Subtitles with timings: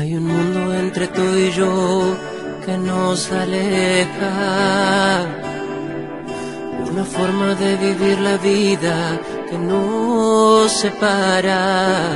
[0.00, 2.16] mundo entre tú y yo
[2.64, 5.26] que nos aleja.
[6.90, 9.20] Una forma de vivir la vida
[9.50, 12.12] que nos separa.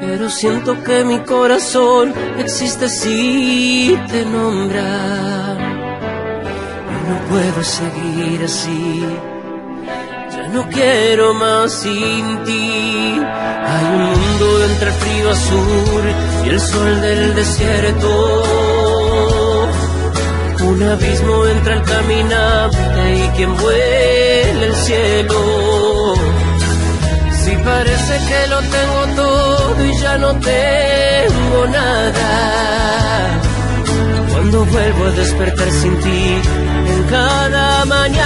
[0.00, 5.54] Pero siento que mi corazón existe si te nombra.
[7.08, 9.04] No puedo seguir así.
[10.56, 13.20] No quiero más sin ti.
[13.70, 16.04] Hay un mundo entre el frío azul
[16.46, 18.42] y el sol del desierto.
[20.70, 26.14] Un abismo entre el caminante y quien vuela el cielo.
[27.44, 32.30] Si parece que lo tengo todo y ya no tengo nada.
[34.32, 36.40] Cuando vuelvo a despertar sin ti
[36.94, 38.25] en cada mañana.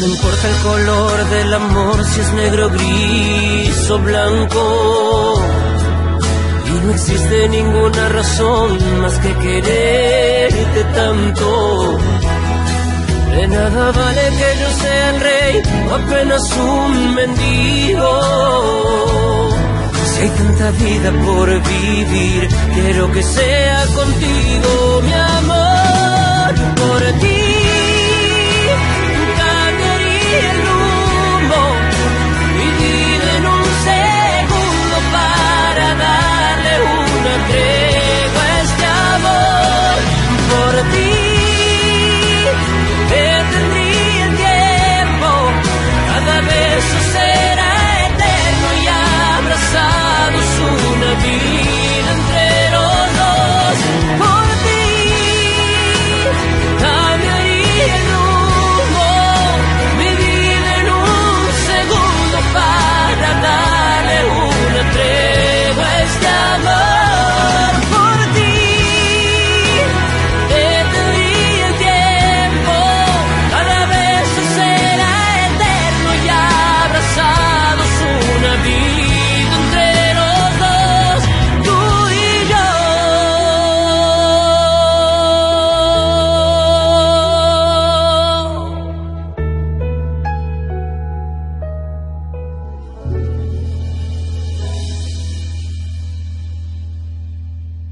[0.00, 5.42] no importa el color del amor, si es negro, gris o blanco.
[6.66, 11.98] Y no existe ninguna razón más que quererte tanto.
[13.30, 18.10] De nada vale que yo sea el rey o apenas un mendigo.
[20.12, 24.95] Si hay tanta vida por vivir, quiero que sea contigo.